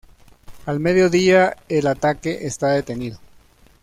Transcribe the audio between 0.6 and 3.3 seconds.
Al mediodía el ataque está detenido.